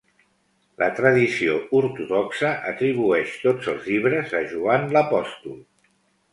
[0.83, 5.65] La tradició ortodoxa atribueix tots els llibres a Joan l'Apòstol.